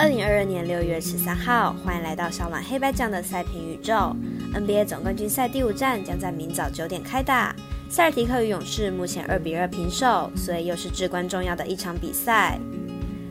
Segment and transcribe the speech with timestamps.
[0.00, 4.16] 二零二二年六月十三号，欢迎来到小碗黑白酱的赛评宇宙。
[4.54, 7.54] NBA 总冠军赛第五战将在明早九点开打，
[7.90, 12.58] 塞尔提克与勇士目前二比二平手，所以又是至关重要的一场比赛。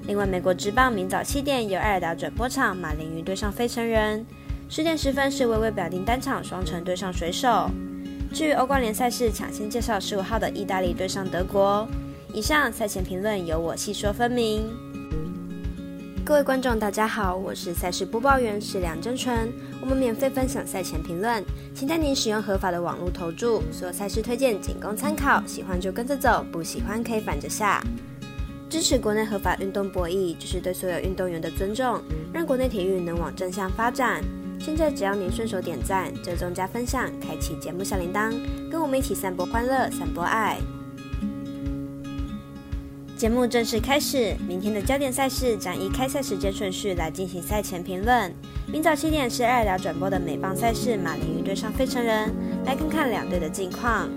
[0.05, 4.23] 另外，美国职棒明早七点由艾尔达转播场马林鱼对上费城人，
[4.69, 7.67] 十点十分是微微表定单场双城对上水手。
[8.31, 11.87] 至于欧冠联赛是抢先介绍十五号的意大利对上德国。
[12.31, 14.69] 以上赛前评论由我细说分明。
[16.29, 19.51] 各位观众，大家好，我是赛事播报员是梁真纯。
[19.81, 21.43] 我们免费分享赛前评论，
[21.73, 23.63] 请带您使用合法的网络投注。
[23.71, 27.83] 所有赛事推荐仅供参考，喜欢就跟着走，不喜欢可以反着下。
[28.69, 31.99] 支持国内合法运动博弈，就是对所有运动员的尊重，
[32.31, 34.23] 让国内体育能往正向发展。
[34.59, 38.31] 现在只要您顺手点赞、追踪加分享、开启节目小铃铛，
[38.69, 40.59] 跟我们一起散播欢乐、散播爱。
[43.19, 48.33] 节目正式开始，明天的焦点赛事将依开赛时间顺序来进行赛前评论。
[48.65, 52.33] 明早七点是爱聊转播的美棒赛事，马林鱼对上费城人，
[52.65, 54.09] 来看看两队的近况。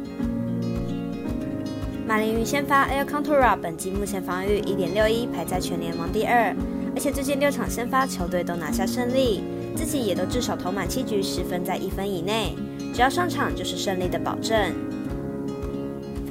[2.07, 6.55] 马林鱼先发 Air Contura，本季目前防御一点六一，排在全联盟第二，
[6.95, 9.43] 而且最近六场先发球队都拿下胜利，
[9.75, 12.55] 自己也都至少投满七局，十分在一分以内，
[12.95, 14.73] 只要上场就是胜利的保证。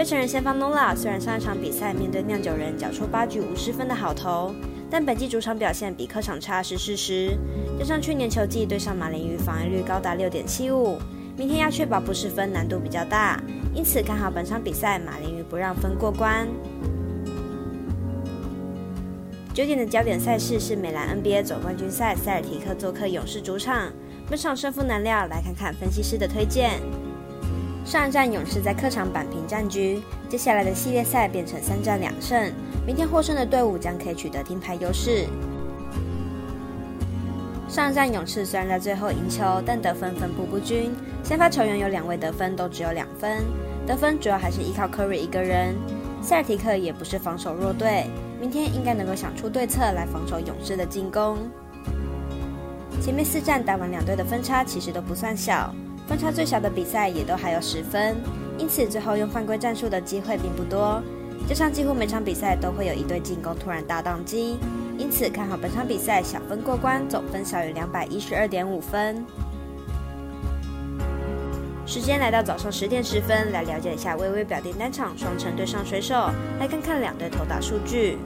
[0.01, 4.51] 费城人先发 Nola，虽然上一场比赛面对酿酒人缴出八局五十分的好投，
[4.89, 7.37] 但本季主场表现比客场差是事实。
[7.77, 10.97] 加上去年球季对上马林鱼防御率高达六点七五，
[11.37, 13.39] 明天要确保不失分难度比较大，
[13.75, 16.47] 因此看好本场比赛马林鱼不让分过关。
[19.53, 23.93] 九点的焦点赛事是美兰 NBA 总冠军赛，塞尔提克做客勇士主场，
[24.27, 26.81] 本场胜负难料，来看看分析师的推荐。
[27.91, 32.49] 上一站勇士在客场扳平战局，接下来的系列赛变成三战两胜，
[32.87, 35.27] 明天获胜的队伍将可以取得听牌优势。
[37.67, 43.43] 上一站勇士虽然在最后赢球，但得分分布不均，先发球员有两位得分都只有两分，
[43.85, 45.75] 得分主要还是依靠 Curry 一个人。
[46.21, 48.05] 塞尔提克也不是防守弱队，
[48.39, 51.37] 明天应该能够想出对策来防守勇士的进攻。
[53.01, 55.75] 前面四战打完，两队的分差其实都不算小。
[56.11, 58.17] 分差最小的比赛也都还有十分，
[58.57, 61.01] 因此最后用犯规战术的机会并不多。
[61.47, 64.57] 加上几乎每场比赛都会有一队进攻突然大宕机，
[64.97, 69.25] 因此看好本场比赛小分过关，总分小于两百一十二点五分。
[71.85, 76.29] 时间来到早上十点十分，来了解一下微微表定单场双城对上水手，
[76.59, 78.17] 来看看两队投打数据。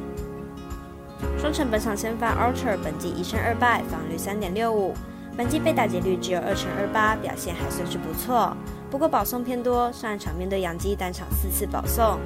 [1.38, 4.96] 双城本场先发 Archer，本季一胜二败，防率三点六五。
[5.38, 8.56] 本季被打劫率只有二乘二八，表现还算是不错。
[8.90, 12.18] 不过保送偏多，上一场面对杨基单场四次保送。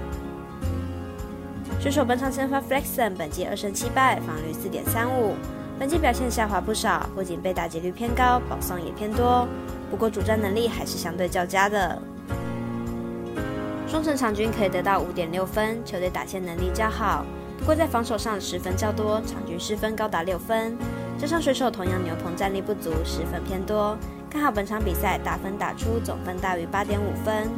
[1.79, 5.33] 水手本场先发 Flexon，本季二胜七败，防率四点三五。
[5.79, 9.47] 本季表现下滑不少，不仅被打劫率偏高，保送也偏多。
[9.89, 11.99] 不过主战能力还是相对较佳的。
[13.87, 17.25] 双城场均可以得到五点六分，球队打线能力较好。
[17.57, 20.77] 不过在防守上失分较多，场均失分高达六分。
[21.19, 23.97] 加上水手同样牛棚战力不足，十分偏多。
[24.29, 27.49] 看好本场比赛打分打出总分大于八点五分。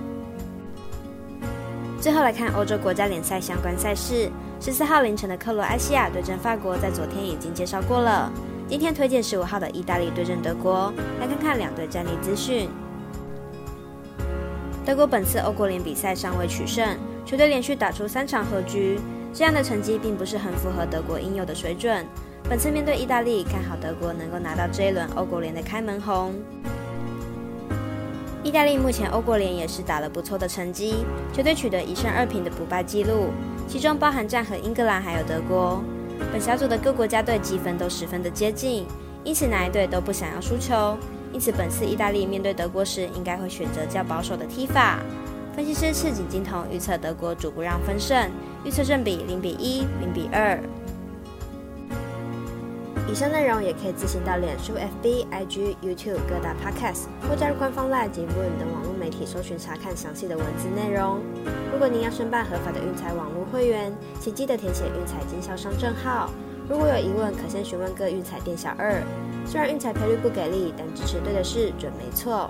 [2.00, 8.32] 最后来看欧洲国家联赛相关赛事，十四号凌晨的克罗埃西亚对阵法国，在昨天已经介绍过了。
[8.68, 12.68] 今天推荐十五号的意大利对阵德国，来看看两队战力资讯。
[14.84, 19.00] 德国本次欧国联比赛尚未取胜，球队连续打出三场和局。
[19.34, 22.06] 这样的成绩并不是很符合德国应有的水准。
[22.50, 26.34] 本次面对意大利，看好德国能够拿到这一轮欧国联的开门红。
[28.44, 33.30] 意大利目前欧国联也是打了不错的成绩，球队取得一胜二平的不败纪录，
[33.68, 35.81] 其中包含战和英格兰还有德国。
[36.31, 38.86] 本小组的各国家队积分都十分的接近，
[39.24, 40.97] 因此哪一队都不想要输球。
[41.31, 45.00] 因此本次意大利面对德国时，应该会选择较保守的踢法。
[45.54, 48.32] 分析师赤井金童预测德国主不让分胜，
[48.64, 50.58] 预测正比零比一、零比二。
[53.10, 61.20] 以上内容也可以自行到脸书、FB、IG、YouTube 各大 Podcast 或加入官方 Live 及 Room 等网络媒体搜寻查看详细的文字内容。
[61.74, 66.32] 如果您要申办合法的运彩网络会员，请记得填写运彩经销商证号。
[66.70, 69.04] 如果有疑问，可先询问各运彩店小二。
[69.46, 72.50] 虽然运彩赔率不给力，但支持对的事准没错。